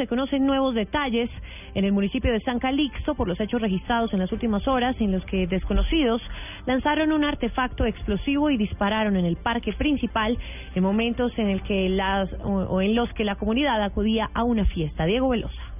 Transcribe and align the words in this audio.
Se 0.00 0.06
conocen 0.06 0.46
nuevos 0.46 0.74
detalles 0.74 1.28
en 1.74 1.84
el 1.84 1.92
municipio 1.92 2.32
de 2.32 2.40
San 2.40 2.58
Calixto 2.58 3.14
por 3.14 3.28
los 3.28 3.38
hechos 3.38 3.60
registrados 3.60 4.10
en 4.14 4.20
las 4.20 4.32
últimas 4.32 4.66
horas 4.66 4.96
en 4.98 5.12
los 5.12 5.22
que 5.26 5.46
desconocidos 5.46 6.22
lanzaron 6.64 7.12
un 7.12 7.22
artefacto 7.22 7.84
explosivo 7.84 8.48
y 8.48 8.56
dispararon 8.56 9.16
en 9.16 9.26
el 9.26 9.36
parque 9.36 9.74
principal 9.74 10.38
en 10.74 10.82
momentos 10.82 11.38
en 11.38 11.50
el 11.50 11.62
que 11.64 11.90
las 11.90 12.32
o, 12.42 12.80
en 12.80 12.94
los 12.94 13.12
que 13.12 13.24
la 13.24 13.34
comunidad 13.34 13.82
acudía 13.82 14.30
a 14.32 14.42
una 14.42 14.64
fiesta. 14.64 15.04
Diego 15.04 15.28
Velosa. 15.28 15.70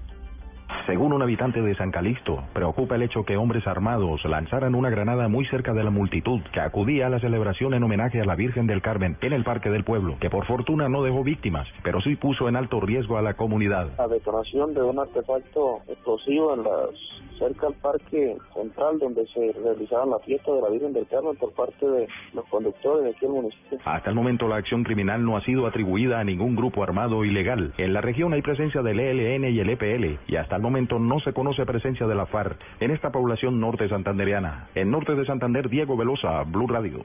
Según 0.86 1.12
un 1.12 1.22
habitante 1.22 1.60
de 1.60 1.74
San 1.74 1.90
Calixto, 1.90 2.42
preocupa 2.52 2.96
el 2.96 3.02
hecho 3.02 3.24
que 3.24 3.36
hombres 3.36 3.66
armados 3.66 4.24
lanzaran 4.24 4.74
una 4.74 4.90
granada 4.90 5.28
muy 5.28 5.44
cerca 5.46 5.72
de 5.74 5.84
la 5.84 5.90
multitud 5.90 6.40
que 6.52 6.60
acudía 6.60 7.06
a 7.06 7.10
la 7.10 7.20
celebración 7.20 7.74
en 7.74 7.82
homenaje 7.82 8.20
a 8.20 8.24
la 8.24 8.34
Virgen 8.34 8.66
del 8.66 8.82
Carmen 8.82 9.16
en 9.20 9.32
el 9.32 9.44
Parque 9.44 9.70
del 9.70 9.84
Pueblo, 9.84 10.16
que 10.20 10.30
por 10.30 10.46
fortuna 10.46 10.88
no 10.88 11.02
dejó 11.02 11.22
víctimas, 11.22 11.68
pero 11.82 12.00
sí 12.00 12.16
puso 12.16 12.48
en 12.48 12.56
alto 12.56 12.80
riesgo 12.80 13.18
a 13.18 13.22
la 13.22 13.34
comunidad. 13.34 13.90
La 13.98 14.08
detonación 14.08 14.74
de 14.74 14.82
un 14.82 14.98
artefacto 14.98 15.80
explosivo 15.88 16.54
en 16.54 16.64
las 16.64 17.20
cerca 17.40 17.68
al 17.68 17.74
parque 17.74 18.36
central 18.54 18.98
donde 18.98 19.26
se 19.28 19.52
realizaba 19.64 20.04
la 20.04 20.18
fiesta 20.20 20.52
de 20.52 20.60
la 20.60 20.68
Virgen 20.68 20.92
del 20.92 21.06
Carmen 21.06 21.34
por 21.36 21.52
parte 21.54 21.86
de 21.86 22.06
los 22.34 22.44
conductores 22.46 23.04
de 23.04 23.10
aquí 23.10 23.20
del 23.22 23.30
municipio. 23.30 23.78
Hasta 23.84 24.10
el 24.10 24.14
momento 24.14 24.46
la 24.46 24.56
acción 24.56 24.84
criminal 24.84 25.24
no 25.24 25.36
ha 25.36 25.40
sido 25.44 25.66
atribuida 25.66 26.20
a 26.20 26.24
ningún 26.24 26.54
grupo 26.54 26.82
armado 26.82 27.24
ilegal. 27.24 27.72
En 27.78 27.94
la 27.94 28.02
región 28.02 28.34
hay 28.34 28.42
presencia 28.42 28.82
del 28.82 29.00
ELN 29.00 29.44
y 29.44 29.58
el 29.58 29.70
EPL 29.70 30.18
y 30.28 30.36
hasta 30.36 30.56
el 30.56 30.62
momento 30.62 30.69
no 30.70 31.20
se 31.20 31.32
conoce 31.32 31.66
presencia 31.66 32.06
de 32.06 32.14
la 32.14 32.26
FARC 32.26 32.60
en 32.80 32.90
esta 32.90 33.10
población 33.10 33.60
norte 33.60 33.88
santandereana. 33.88 34.68
En 34.74 34.90
norte 34.90 35.14
de 35.14 35.26
Santander, 35.26 35.68
Diego 35.68 35.96
Velosa, 35.96 36.42
Blue 36.44 36.68
Radio. 36.68 37.04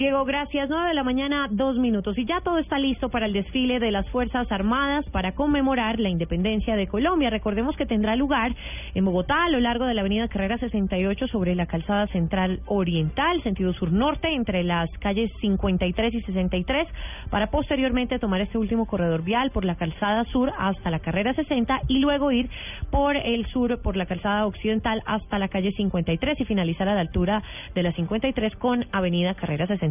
Diego, 0.00 0.24
gracias. 0.24 0.70
Nueve 0.70 0.88
de 0.88 0.94
la 0.94 1.04
mañana, 1.04 1.46
dos 1.50 1.76
minutos. 1.76 2.16
Y 2.16 2.24
ya 2.24 2.40
todo 2.40 2.56
está 2.56 2.78
listo 2.78 3.10
para 3.10 3.26
el 3.26 3.34
desfile 3.34 3.78
de 3.78 3.90
las 3.90 4.08
Fuerzas 4.08 4.50
Armadas 4.50 5.04
para 5.10 5.32
conmemorar 5.32 6.00
la 6.00 6.08
independencia 6.08 6.74
de 6.74 6.86
Colombia. 6.86 7.28
Recordemos 7.28 7.76
que 7.76 7.84
tendrá 7.84 8.16
lugar 8.16 8.56
en 8.94 9.04
Bogotá, 9.04 9.44
a 9.44 9.50
lo 9.50 9.60
largo 9.60 9.84
de 9.84 9.92
la 9.92 10.00
avenida 10.00 10.26
Carrera 10.28 10.56
68, 10.56 11.26
sobre 11.26 11.54
la 11.54 11.66
calzada 11.66 12.06
central 12.06 12.60
oriental, 12.64 13.42
sentido 13.42 13.74
sur-norte, 13.74 14.32
entre 14.32 14.64
las 14.64 14.88
calles 15.00 15.30
53 15.42 16.14
y 16.14 16.22
63, 16.22 16.88
para 17.28 17.48
posteriormente 17.48 18.18
tomar 18.18 18.40
este 18.40 18.56
último 18.56 18.86
corredor 18.86 19.22
vial 19.22 19.50
por 19.50 19.66
la 19.66 19.74
calzada 19.74 20.24
sur 20.32 20.50
hasta 20.58 20.90
la 20.90 21.00
Carrera 21.00 21.34
60 21.34 21.78
y 21.88 21.98
luego 21.98 22.32
ir 22.32 22.48
por 22.90 23.18
el 23.18 23.44
sur, 23.48 23.82
por 23.82 23.98
la 23.98 24.06
calzada 24.06 24.46
occidental 24.46 25.02
hasta 25.04 25.38
la 25.38 25.48
calle 25.48 25.72
53 25.72 26.40
y 26.40 26.44
finalizar 26.46 26.88
a 26.88 26.94
la 26.94 27.02
altura 27.02 27.42
de 27.74 27.82
la 27.82 27.92
53 27.92 28.56
con 28.56 28.86
avenida 28.92 29.34
Carrera 29.34 29.66
60. 29.66 29.89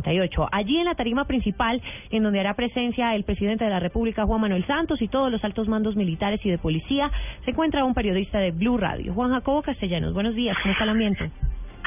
Allí 0.51 0.77
en 0.77 0.85
la 0.85 0.95
tarima 0.95 1.25
principal, 1.25 1.81
en 2.09 2.23
donde 2.23 2.39
hará 2.39 2.53
presencia 2.53 3.15
el 3.15 3.23
presidente 3.23 3.63
de 3.63 3.69
la 3.69 3.79
República, 3.79 4.25
Juan 4.25 4.41
Manuel 4.41 4.65
Santos, 4.65 5.01
y 5.01 5.07
todos 5.07 5.31
los 5.31 5.43
altos 5.43 5.67
mandos 5.67 5.95
militares 5.95 6.39
y 6.43 6.49
de 6.49 6.57
policía, 6.57 7.11
se 7.45 7.51
encuentra 7.51 7.83
un 7.85 7.93
periodista 7.93 8.39
de 8.39 8.51
Blue 8.51 8.77
Radio, 8.77 9.13
Juan 9.13 9.31
Jacobo 9.31 9.61
Castellanos. 9.61 10.13
Buenos 10.13 10.35
días, 10.35 10.57
¿cómo 10.61 10.73
está 10.73 10.83
el 10.83 10.89
ambiente? 10.91 11.31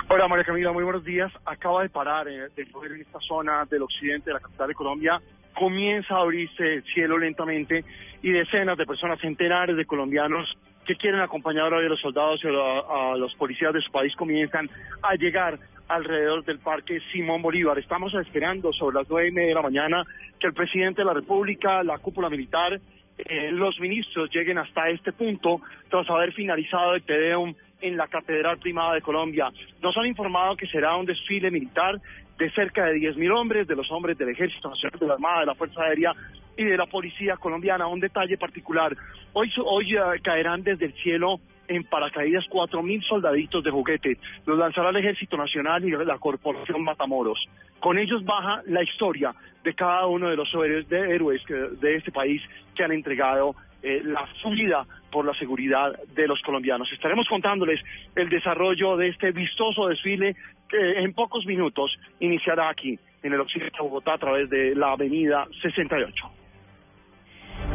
Hola 0.08 0.28
María 0.28 0.44
Camila, 0.44 0.72
muy 0.72 0.84
buenos 0.84 1.04
días. 1.04 1.32
Acaba 1.46 1.82
de 1.82 1.88
parar 1.88 2.28
eh, 2.28 2.48
de 2.54 2.62
en 2.62 3.00
esta 3.00 3.18
zona 3.20 3.64
del 3.70 3.82
occidente 3.82 4.30
de 4.30 4.34
la 4.34 4.40
capital 4.40 4.68
de 4.68 4.74
Colombia. 4.74 5.20
Comienza 5.54 6.16
a 6.16 6.20
abrirse 6.20 6.74
el 6.74 6.84
cielo 6.92 7.18
lentamente 7.18 7.84
y 8.22 8.30
decenas 8.30 8.76
de 8.76 8.84
personas, 8.84 9.20
centenares 9.20 9.76
de 9.76 9.84
colombianos 9.86 10.46
que 10.86 10.96
quieren 10.96 11.20
acompañar 11.20 11.72
hoy 11.72 11.86
a 11.86 11.88
los 11.88 12.00
soldados 12.00 12.40
y 12.44 12.48
a, 12.48 13.12
a 13.12 13.16
los 13.16 13.34
policías 13.34 13.72
de 13.72 13.80
su 13.80 13.90
país 13.90 14.14
comienzan 14.16 14.68
a 15.02 15.14
llegar 15.14 15.58
alrededor 15.88 16.44
del 16.44 16.58
Parque 16.58 17.00
Simón 17.12 17.42
Bolívar. 17.42 17.78
Estamos 17.78 18.14
esperando 18.14 18.72
sobre 18.72 18.96
las 18.96 19.08
nueve 19.08 19.28
y 19.28 19.32
media 19.32 19.48
de 19.48 19.54
la 19.54 19.62
mañana 19.62 20.04
que 20.40 20.46
el 20.46 20.54
presidente 20.54 21.02
de 21.02 21.06
la 21.06 21.14
República, 21.14 21.82
la 21.82 21.98
cúpula 21.98 22.28
militar, 22.28 22.80
eh, 23.18 23.50
los 23.52 23.78
ministros 23.78 24.30
lleguen 24.32 24.58
hasta 24.58 24.88
este 24.88 25.12
punto 25.12 25.60
tras 25.90 26.08
haber 26.08 26.32
finalizado 26.32 26.94
el 26.94 27.02
Tedeum 27.02 27.54
en 27.80 27.96
la 27.96 28.08
Catedral 28.08 28.58
Primada 28.58 28.94
de 28.94 29.02
Colombia. 29.02 29.50
Nos 29.82 29.96
han 29.96 30.06
informado 30.06 30.56
que 30.56 30.66
será 30.66 30.96
un 30.96 31.06
desfile 31.06 31.50
militar 31.50 32.00
de 32.42 32.50
cerca 32.50 32.86
de 32.86 32.96
10.000 32.96 33.32
hombres, 33.32 33.68
de 33.68 33.76
los 33.76 33.88
hombres 33.92 34.18
del 34.18 34.30
Ejército 34.30 34.68
Nacional, 34.68 34.98
de 34.98 35.06
la 35.06 35.14
Armada, 35.14 35.40
de 35.40 35.46
la 35.46 35.54
Fuerza 35.54 35.80
Aérea 35.80 36.12
y 36.56 36.64
de 36.64 36.76
la 36.76 36.86
Policía 36.86 37.36
Colombiana. 37.36 37.86
Un 37.86 38.00
detalle 38.00 38.36
particular, 38.36 38.96
hoy, 39.32 39.48
hoy 39.64 39.96
uh, 39.96 40.20
caerán 40.20 40.64
desde 40.64 40.86
el 40.86 40.94
cielo 40.94 41.38
en 41.74 41.84
paracaídas 41.84 42.44
cuatro 42.48 42.82
mil 42.82 43.02
soldaditos 43.02 43.64
de 43.64 43.70
juguete. 43.70 44.18
Los 44.46 44.58
lanzará 44.58 44.90
el 44.90 44.96
Ejército 44.96 45.36
Nacional 45.36 45.84
y 45.84 45.90
la 45.90 46.18
Corporación 46.18 46.82
Matamoros. 46.82 47.38
Con 47.80 47.98
ellos 47.98 48.24
baja 48.24 48.62
la 48.66 48.82
historia 48.82 49.34
de 49.64 49.74
cada 49.74 50.06
uno 50.06 50.28
de 50.28 50.36
los 50.36 50.52
héroes 50.54 50.88
de, 50.88 51.96
este 51.96 52.12
país 52.12 52.42
que 52.74 52.84
han 52.84 52.92
entregado 52.92 53.54
eh, 53.82 54.02
la 54.04 54.28
vida 54.50 54.86
por 55.10 55.24
la 55.24 55.34
seguridad 55.34 55.98
de 56.14 56.26
los 56.26 56.40
colombianos. 56.42 56.90
Estaremos 56.92 57.26
contándoles 57.28 57.80
el 58.14 58.28
desarrollo 58.28 58.96
de 58.96 59.08
este 59.08 59.32
vistoso 59.32 59.88
desfile 59.88 60.36
que 60.68 61.00
en 61.00 61.12
pocos 61.12 61.44
minutos 61.46 61.96
iniciará 62.20 62.68
aquí 62.70 62.98
en 63.22 63.32
el 63.32 63.40
occidente 63.40 63.76
de 63.76 63.82
Bogotá 63.82 64.14
a 64.14 64.18
través 64.18 64.48
de 64.50 64.74
la 64.74 64.92
avenida 64.92 65.46
68. 65.62 66.41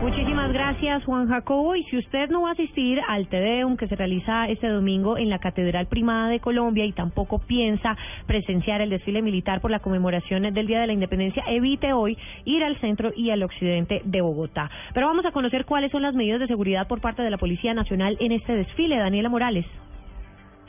Muchísimas 0.02 0.54
gracias, 0.54 1.04
Juan 1.06 1.28
Jacobo. 1.28 1.76
Y 1.76 1.84
si 1.86 1.98
usted 1.98 2.30
no 2.30 2.44
va 2.44 2.50
a 2.50 2.52
asistir 2.54 3.02
al 3.08 3.28
Tedeum 3.28 3.78
que 3.78 3.88
se 3.88 3.96
realiza 3.96 4.48
este 4.48 4.68
domingo 4.68 5.18
en 5.18 5.30
la 5.30 5.40
Catedral 5.40 5.88
Primada 5.88 6.30
de 6.30 6.40
Colombia 6.40 6.86
y 6.86 6.92
tampoco 6.92 7.40
piensa 7.40 7.98
presenciar 8.28 8.82
el 8.82 8.92
desfile 8.92 9.24
militar 9.24 9.60
por 9.60 9.72
la 9.72 9.80
conmemoración 9.80 10.44
del 10.54 10.68
Día 10.68 10.82
de 10.82 10.88
la 10.88 10.94
Independencia, 10.94 11.44
evite 11.48 11.94
hoy 11.94 12.16
ir 12.46 12.64
al 12.64 12.80
centro 12.80 13.12
y 13.16 13.32
al 13.32 13.42
occidente 13.42 14.02
de 14.06 14.22
Bogotá. 14.22 14.70
Pero 14.94 15.08
vamos 15.08 15.26
a 15.26 15.32
conocer 15.32 15.66
cuáles 15.66 15.92
son 15.92 16.04
las 16.04 16.14
medidas 16.14 16.40
de 16.40 16.48
seguridad 16.48 16.88
por 16.88 17.02
parte 17.02 17.24
de 17.24 17.32
la 17.32 17.38
Policía 17.38 17.74
Nacional 17.74 18.18
en 18.20 18.32
este 18.32 18.56
desfile. 18.56 18.98
Daniela 18.98 19.30
Morales. 19.30 19.66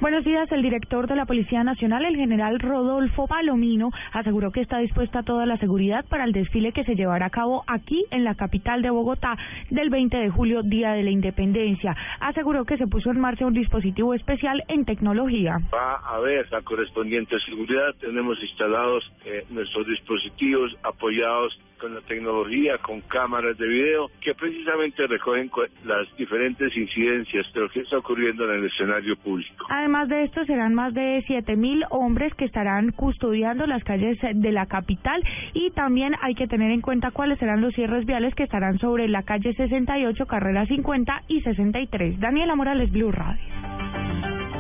Buenos 0.00 0.24
días. 0.24 0.50
El 0.52 0.62
director 0.62 1.08
de 1.08 1.16
la 1.16 1.26
Policía 1.26 1.64
Nacional, 1.64 2.04
el 2.04 2.14
general 2.14 2.60
Rodolfo 2.60 3.26
Palomino, 3.26 3.90
aseguró 4.12 4.52
que 4.52 4.60
está 4.60 4.78
dispuesta 4.78 5.24
toda 5.24 5.44
la 5.44 5.56
seguridad 5.56 6.04
para 6.08 6.22
el 6.22 6.30
desfile 6.30 6.70
que 6.70 6.84
se 6.84 6.94
llevará 6.94 7.26
a 7.26 7.30
cabo 7.30 7.64
aquí 7.66 8.04
en 8.12 8.22
la 8.22 8.36
capital 8.36 8.80
de 8.80 8.90
Bogotá 8.90 9.36
del 9.70 9.90
20 9.90 10.16
de 10.16 10.30
julio, 10.30 10.62
Día 10.62 10.92
de 10.92 11.02
la 11.02 11.10
Independencia. 11.10 11.96
Aseguró 12.20 12.64
que 12.64 12.76
se 12.76 12.86
puso 12.86 13.10
en 13.10 13.18
marcha 13.18 13.44
un 13.44 13.54
dispositivo 13.54 14.14
especial 14.14 14.62
en 14.68 14.84
tecnología. 14.84 15.58
Va 15.74 15.94
a 15.94 16.14
haber 16.14 16.48
la 16.52 16.62
correspondiente 16.62 17.36
seguridad. 17.40 17.92
Tenemos 17.98 18.40
instalados 18.40 19.02
eh, 19.24 19.46
nuestros 19.50 19.84
dispositivos 19.88 20.76
apoyados 20.84 21.58
con 21.78 21.94
la 21.94 22.00
tecnología, 22.02 22.78
con 22.78 23.00
cámaras 23.02 23.56
de 23.56 23.66
video, 23.66 24.10
que 24.20 24.34
precisamente 24.34 25.06
recogen 25.06 25.50
las 25.84 26.06
diferentes 26.16 26.76
incidencias 26.76 27.46
de 27.52 27.60
lo 27.60 27.68
que 27.68 27.80
está 27.80 27.98
ocurriendo 27.98 28.44
en 28.44 28.58
el 28.58 28.66
escenario 28.66 29.16
público. 29.16 29.66
Además 29.70 29.87
de 29.88 30.24
esto, 30.24 30.44
serán 30.44 30.74
más 30.74 30.92
de 30.92 31.24
7.000 31.26 31.86
hombres 31.90 32.34
que 32.34 32.44
estarán 32.44 32.92
custodiando 32.92 33.66
las 33.66 33.82
calles 33.84 34.18
de 34.34 34.52
la 34.52 34.66
capital 34.66 35.24
y 35.54 35.70
también 35.70 36.14
hay 36.20 36.34
que 36.34 36.46
tener 36.46 36.70
en 36.70 36.82
cuenta 36.82 37.10
cuáles 37.10 37.38
serán 37.38 37.62
los 37.62 37.74
cierres 37.74 38.04
viales 38.04 38.34
que 38.34 38.42
estarán 38.42 38.78
sobre 38.78 39.08
la 39.08 39.22
calle 39.22 39.54
68, 39.54 40.26
carrera 40.26 40.66
50 40.66 41.22
y 41.28 41.40
63. 41.40 42.20
Daniela 42.20 42.54
Morales, 42.54 42.92
Blue 42.92 43.10
Radio. 43.10 43.40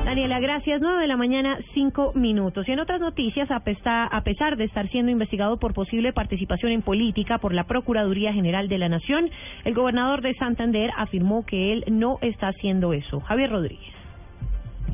Daniela, 0.06 0.40
gracias. 0.40 0.80
Nueve 0.80 1.02
de 1.02 1.08
la 1.08 1.18
mañana, 1.18 1.58
cinco 1.74 2.12
minutos. 2.14 2.66
Y 2.66 2.72
en 2.72 2.80
otras 2.80 2.98
noticias, 2.98 3.50
a 3.50 3.60
pesar 3.60 4.56
de 4.56 4.64
estar 4.64 4.88
siendo 4.88 5.12
investigado 5.12 5.58
por 5.58 5.74
posible 5.74 6.14
participación 6.14 6.72
en 6.72 6.80
política 6.80 7.36
por 7.36 7.52
la 7.52 7.64
Procuraduría 7.64 8.32
General 8.32 8.68
de 8.68 8.78
la 8.78 8.88
Nación, 8.88 9.28
el 9.64 9.74
gobernador 9.74 10.22
de 10.22 10.32
Santander 10.36 10.90
afirmó 10.96 11.44
que 11.44 11.74
él 11.74 11.84
no 11.90 12.16
está 12.22 12.48
haciendo 12.48 12.94
eso. 12.94 13.20
Javier 13.20 13.50
Rodríguez. 13.50 13.97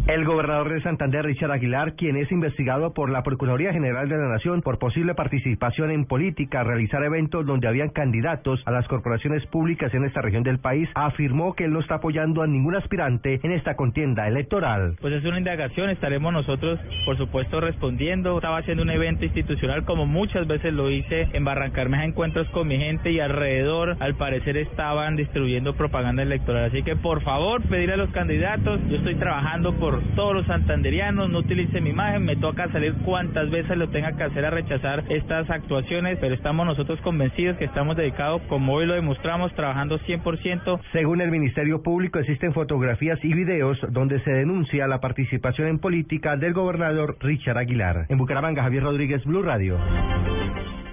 El 0.06 0.26
gobernador 0.26 0.70
de 0.70 0.82
Santander, 0.82 1.24
Richard 1.24 1.50
Aguilar, 1.50 1.94
quien 1.94 2.18
es 2.18 2.30
investigado 2.30 2.92
por 2.92 3.08
la 3.08 3.22
Procuraduría 3.22 3.72
General 3.72 4.06
de 4.06 4.18
la 4.18 4.28
Nación 4.28 4.60
por 4.60 4.78
posible 4.78 5.14
participación 5.14 5.90
en 5.90 6.04
política, 6.04 6.62
realizar 6.62 7.02
eventos 7.02 7.46
donde 7.46 7.68
habían 7.68 7.88
candidatos 7.88 8.62
a 8.66 8.70
las 8.70 8.86
corporaciones 8.86 9.46
públicas 9.46 9.94
en 9.94 10.04
esta 10.04 10.20
región 10.20 10.42
del 10.42 10.58
país, 10.58 10.90
afirmó 10.94 11.54
que 11.54 11.64
él 11.64 11.72
no 11.72 11.80
está 11.80 11.94
apoyando 11.94 12.42
a 12.42 12.46
ningún 12.46 12.76
aspirante 12.76 13.40
en 13.42 13.52
esta 13.52 13.76
contienda 13.76 14.28
electoral. 14.28 14.96
Pues 15.00 15.14
es 15.14 15.24
una 15.24 15.38
indagación, 15.38 15.88
estaremos 15.88 16.34
nosotros, 16.34 16.78
por 17.06 17.16
supuesto, 17.16 17.62
respondiendo. 17.62 18.36
Estaba 18.36 18.58
haciendo 18.58 18.82
un 18.82 18.90
evento 18.90 19.24
institucional 19.24 19.86
como 19.86 20.04
muchas 20.04 20.46
veces 20.46 20.74
lo 20.74 20.90
hice 20.90 21.28
en 21.32 21.46
Barrancarmeja, 21.46 22.04
encuentros 22.04 22.46
con 22.50 22.68
mi 22.68 22.76
gente 22.76 23.10
y 23.10 23.20
alrededor, 23.20 23.96
al 24.00 24.16
parecer, 24.16 24.58
estaban 24.58 25.16
distribuyendo 25.16 25.74
propaganda 25.76 26.22
electoral. 26.22 26.64
Así 26.64 26.82
que, 26.82 26.94
por 26.94 27.22
favor, 27.22 27.62
pedir 27.62 27.90
a 27.90 27.96
los 27.96 28.10
candidatos, 28.10 28.86
yo 28.90 28.98
estoy 28.98 29.14
trabajando 29.14 29.72
por 29.76 29.93
todos 30.14 30.34
los 30.34 30.46
santanderianos, 30.46 31.30
no 31.30 31.38
utilice 31.38 31.80
mi 31.80 31.90
imagen, 31.90 32.24
me 32.24 32.36
toca 32.36 32.70
salir 32.70 32.94
cuantas 33.04 33.50
veces 33.50 33.76
lo 33.76 33.88
tenga 33.88 34.12
que 34.16 34.24
hacer 34.24 34.44
a 34.44 34.50
rechazar 34.50 35.04
estas 35.08 35.48
actuaciones, 35.50 36.18
pero 36.20 36.34
estamos 36.34 36.66
nosotros 36.66 37.00
convencidos 37.00 37.56
que 37.56 37.64
estamos 37.64 37.96
dedicados, 37.96 38.42
como 38.48 38.74
hoy 38.74 38.86
lo 38.86 38.94
demostramos, 38.94 39.54
trabajando 39.54 39.98
100%. 39.98 40.80
Según 40.92 41.20
el 41.20 41.30
Ministerio 41.30 41.82
Público, 41.82 42.18
existen 42.18 42.52
fotografías 42.52 43.18
y 43.24 43.32
videos 43.32 43.78
donde 43.90 44.20
se 44.20 44.30
denuncia 44.30 44.86
la 44.86 45.00
participación 45.00 45.68
en 45.68 45.78
política 45.78 46.36
del 46.36 46.52
gobernador 46.52 47.16
Richard 47.20 47.58
Aguilar. 47.58 48.06
En 48.08 48.18
Bucaramanga, 48.18 48.62
Javier 48.62 48.82
Rodríguez, 48.82 49.24
Blue 49.24 49.42
Radio. 49.42 49.78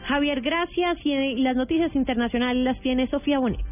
Javier, 0.07 0.41
gracias. 0.41 0.97
Y 1.05 1.41
las 1.41 1.55
noticias 1.55 1.95
internacionales 1.95 2.63
las 2.63 2.79
tiene 2.81 3.07
Sofía 3.07 3.39
Bonet. 3.39 3.65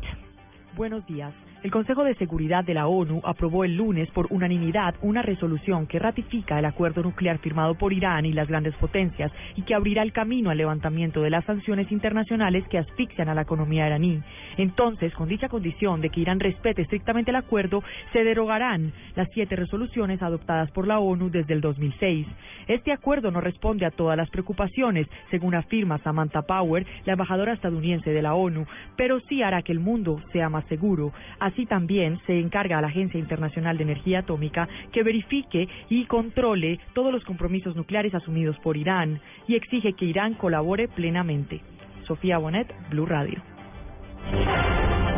Buenos 0.75 1.05
días. 1.05 1.33
El 1.61 1.71
Consejo 1.71 2.05
de 2.05 2.15
Seguridad 2.15 2.63
de 2.63 2.73
la 2.73 2.87
ONU 2.87 3.19
aprobó 3.25 3.65
el 3.65 3.75
lunes 3.75 4.09
por 4.11 4.27
unanimidad 4.29 4.95
una 5.01 5.21
resolución 5.21 5.87
que 5.87 5.99
ratifica 5.99 6.57
el 6.57 6.63
acuerdo 6.63 7.03
nuclear 7.03 7.39
firmado 7.39 7.75
por 7.75 7.91
Irán 7.91 8.25
y 8.25 8.31
las 8.31 8.47
grandes 8.47 8.73
potencias 8.75 9.29
y 9.57 9.63
que 9.63 9.75
abrirá 9.75 10.03
el 10.03 10.13
camino 10.13 10.51
al 10.51 10.57
levantamiento 10.57 11.21
de 11.21 11.29
las 11.29 11.43
sanciones 11.43 11.91
internacionales 11.91 12.63
que 12.69 12.77
asfixian 12.77 13.27
a 13.27 13.33
la 13.33 13.41
economía 13.41 13.87
iraní. 13.87 14.21
Entonces, 14.55 15.13
con 15.13 15.27
dicha 15.27 15.49
condición 15.49 15.99
de 15.99 16.09
que 16.09 16.21
Irán 16.21 16.39
respete 16.39 16.83
estrictamente 16.83 17.31
el 17.31 17.35
acuerdo, 17.35 17.83
se 18.13 18.23
derogarán 18.23 18.93
las 19.17 19.27
siete 19.33 19.57
resoluciones 19.57 20.21
adoptadas 20.21 20.71
por 20.71 20.87
la 20.87 20.99
ONU 20.99 21.29
desde 21.29 21.55
el 21.55 21.59
2006. 21.59 22.25
Este 22.69 22.93
acuerdo 22.93 23.31
no 23.31 23.41
responde 23.41 23.85
a 23.85 23.91
todas 23.91 24.15
las 24.15 24.29
preocupaciones, 24.29 25.07
según 25.29 25.55
afirma 25.55 25.97
Samantha 25.97 26.43
Power, 26.43 26.85
la 27.03 27.13
embajadora 27.13 27.51
estadounidense 27.51 28.11
de 28.11 28.21
la 28.21 28.33
ONU, 28.33 28.65
pero 28.95 29.19
sí 29.27 29.43
hará 29.43 29.61
que 29.61 29.73
el 29.73 29.79
mundo 29.79 30.21
sea 30.31 30.47
más 30.47 30.63
seguro. 30.67 31.11
Así 31.49 31.65
también 31.65 32.19
se 32.27 32.39
encarga 32.39 32.77
a 32.77 32.81
la 32.81 32.89
Agencia 32.89 33.19
Internacional 33.19 33.75
de 33.75 33.83
Energía 33.83 34.19
Atómica 34.19 34.69
que 34.91 35.01
verifique 35.01 35.67
y 35.89 36.05
controle 36.05 36.79
todos 36.93 37.11
los 37.11 37.23
compromisos 37.23 37.75
nucleares 37.75 38.13
asumidos 38.13 38.55
por 38.59 38.77
Irán 38.77 39.19
y 39.47 39.55
exige 39.55 39.93
que 39.93 40.05
Irán 40.05 40.35
colabore 40.35 40.87
plenamente. 40.87 41.61
Sofía 42.05 42.37
Bonet, 42.37 42.71
Blue 42.91 43.07
Radio. 43.07 43.41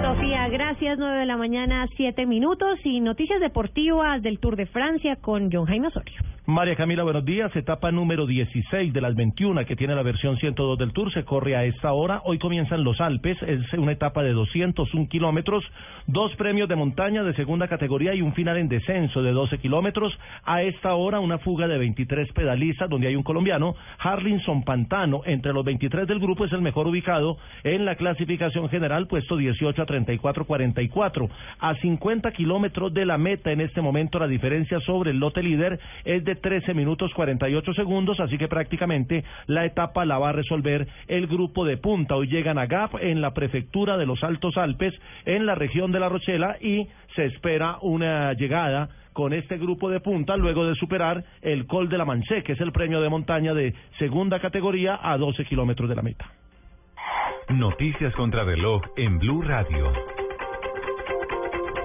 Sofía, 0.02 0.48
gracias. 0.48 0.98
9 0.98 1.20
de 1.20 1.26
la 1.26 1.36
mañana, 1.36 1.86
7 1.98 2.26
minutos 2.26 2.80
y 2.86 3.02
noticias 3.02 3.42
deportivas 3.42 4.22
del 4.22 4.40
Tour 4.40 4.56
de 4.56 4.68
Francia 4.68 5.18
con 5.18 5.52
John 5.52 5.66
Jaime 5.66 5.88
Osorio. 5.88 6.31
María 6.48 6.76
Camila, 6.76 7.04
buenos 7.04 7.24
días. 7.24 7.56
Etapa 7.56 7.92
número 7.92 8.26
16 8.26 8.92
de 8.92 9.00
las 9.00 9.14
21 9.14 9.64
que 9.64 9.76
tiene 9.76 9.94
la 9.94 10.02
versión 10.02 10.38
102 10.38 10.76
del 10.76 10.92
Tour 10.92 11.14
se 11.14 11.24
corre 11.24 11.56
a 11.56 11.66
esta 11.66 11.94
hora. 11.94 12.24
Hoy 12.26 12.40
comienzan 12.40 12.84
los 12.84 13.00
Alpes. 13.00 13.38
Es 13.44 13.72
una 13.74 13.92
etapa 13.92 14.24
de 14.24 14.34
201 14.34 15.08
kilómetros, 15.08 15.64
dos 16.08 16.36
premios 16.38 16.68
de 16.68 16.76
montaña 16.76 17.22
de 17.24 17.36
segunda 17.36 17.68
categoría 17.68 18.16
y 18.16 18.24
un 18.24 18.34
final 18.34 18.58
en 18.58 18.70
descenso 18.70 19.22
de 19.22 19.34
12 19.34 19.60
kilómetros. 19.60 20.18
A 20.44 20.64
esta 20.64 20.96
hora 20.96 21.20
una 21.20 21.38
fuga 21.38 21.68
de 21.68 21.78
23 21.78 22.34
pedalistas 22.34 22.90
donde 22.90 23.08
hay 23.08 23.16
un 23.16 23.22
colombiano, 23.22 23.76
Harlinson 24.00 24.64
Pantano. 24.64 25.22
Entre 25.26 25.54
los 25.54 25.64
23 25.64 26.08
del 26.08 26.20
grupo 26.20 26.46
es 26.46 26.54
el 26.54 26.62
mejor 26.62 26.88
ubicado 26.88 27.38
en 27.64 27.86
la 27.86 27.94
clasificación 27.94 28.68
general, 28.68 29.06
puesto 29.06 29.38
18 29.38 29.80
a 29.80 29.86
34-44. 29.86 31.30
A 31.60 31.76
50 31.76 32.32
kilómetros 32.32 32.92
de 32.92 33.06
la 33.06 33.20
meta 33.20 33.52
en 33.52 33.62
este 33.62 33.80
momento 33.80 34.18
la 34.18 34.28
diferencia 34.28 34.80
sobre 34.80 35.12
el 35.12 35.20
lote 35.20 35.44
líder 35.44 35.80
es 36.04 36.31
de 36.32 36.36
13 36.36 36.74
minutos 36.74 37.12
48 37.14 37.74
segundos, 37.74 38.20
así 38.22 38.38
que 38.38 38.48
prácticamente 38.48 39.26
la 39.48 39.66
etapa 39.66 40.06
la 40.06 40.18
va 40.18 40.30
a 40.30 40.32
resolver 40.32 40.88
el 41.08 41.28
grupo 41.28 41.66
de 41.66 41.76
punta. 41.76 42.16
Hoy 42.16 42.28
llegan 42.28 42.58
a 42.58 42.68
Gap 42.68 42.96
en 43.02 43.20
la 43.20 43.34
prefectura 43.34 43.98
de 43.98 44.06
los 44.06 44.24
Altos 44.24 44.56
Alpes, 44.56 44.94
en 45.26 45.46
la 45.46 45.56
región 45.56 45.92
de 45.92 46.00
La 46.00 46.08
Rochela, 46.08 46.56
y 46.62 46.88
se 47.16 47.26
espera 47.26 47.78
una 47.82 48.32
llegada 48.34 48.90
con 49.12 49.34
este 49.34 49.58
grupo 49.58 49.90
de 49.90 50.00
punta 50.00 50.38
luego 50.38 50.66
de 50.66 50.76
superar 50.76 51.26
el 51.42 51.68
Col 51.68 51.90
de 51.90 51.98
la 51.98 52.06
Manché, 52.06 52.44
que 52.44 52.54
es 52.54 52.62
el 52.62 52.72
premio 52.72 53.02
de 53.02 53.10
montaña 53.10 53.54
de 53.54 53.74
segunda 54.00 54.40
categoría 54.40 55.00
a 55.02 55.18
12 55.18 55.44
kilómetros 55.44 55.90
de 55.90 55.96
la 55.96 56.02
meta. 56.02 56.32
Noticias 57.50 58.14
contra 58.16 58.46
reloj 58.46 58.82
en 58.96 59.20
Blue 59.20 59.42
Radio. 59.42 60.21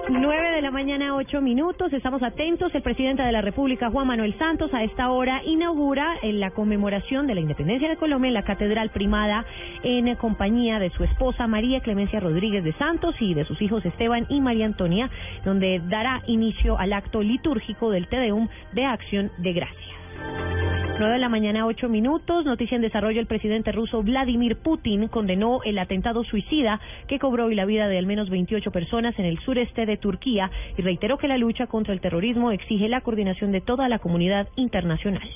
9 0.09 0.51
de 0.51 0.61
la 0.61 0.71
mañana, 0.71 1.15
8 1.15 1.41
minutos. 1.41 1.91
Estamos 1.91 2.23
atentos. 2.23 2.73
El 2.73 2.81
presidente 2.81 3.23
de 3.23 3.31
la 3.31 3.41
República, 3.41 3.89
Juan 3.89 4.07
Manuel 4.07 4.37
Santos, 4.37 4.73
a 4.73 4.83
esta 4.83 5.09
hora 5.11 5.41
inaugura 5.43 6.15
en 6.21 6.39
la 6.39 6.51
conmemoración 6.51 7.27
de 7.27 7.35
la 7.35 7.41
independencia 7.41 7.89
de 7.89 7.97
Colombia 7.97 8.29
en 8.29 8.33
la 8.33 8.43
Catedral 8.43 8.89
Primada 8.89 9.45
en 9.83 10.15
compañía 10.15 10.79
de 10.79 10.91
su 10.91 11.03
esposa 11.03 11.47
María 11.47 11.81
Clemencia 11.81 12.21
Rodríguez 12.21 12.63
de 12.63 12.73
Santos 12.73 13.15
y 13.19 13.33
de 13.33 13.43
sus 13.45 13.61
hijos 13.61 13.85
Esteban 13.85 14.25
y 14.29 14.39
María 14.39 14.65
Antonia, 14.65 15.09
donde 15.43 15.81
dará 15.89 16.21
inicio 16.27 16.77
al 16.77 16.93
acto 16.93 17.21
litúrgico 17.21 17.91
del 17.91 18.07
Tedeum 18.07 18.47
de 18.71 18.85
Acción 18.85 19.31
de 19.37 19.53
Gracias. 19.53 20.06
9 20.99 21.13
de 21.13 21.19
la 21.19 21.29
mañana, 21.29 21.67
8 21.67 21.89
minutos. 21.89 22.43
Noticia 22.45 22.75
en 22.75 22.81
desarrollo. 22.81 23.19
El 23.19 23.27
presidente 23.27 23.71
ruso 23.71 24.01
Vladimir 24.01 24.57
Putin 24.57 25.07
condenó 25.09 25.61
el 25.63 25.77
atentado 25.77 26.23
suicida 26.23 26.79
que 27.07 27.19
cobró 27.19 27.45
hoy 27.45 27.55
la 27.55 27.65
vida 27.65 27.87
de 27.87 27.99
al 27.99 28.07
menos 28.07 28.31
28 28.31 28.71
personas 28.71 29.17
en 29.19 29.25
el 29.25 29.37
sureste 29.39 29.85
de 29.85 29.97
Turquía 29.97 30.49
y 30.75 30.81
reiteró 30.81 31.19
que 31.19 31.27
la 31.27 31.37
lucha 31.37 31.67
contra 31.67 31.93
el 31.93 32.01
terrorismo 32.01 32.51
exige 32.51 32.89
la 32.89 33.01
coordinación 33.01 33.51
de 33.51 33.61
toda 33.61 33.87
la 33.89 33.99
comunidad 33.99 34.47
internacional. 34.55 35.29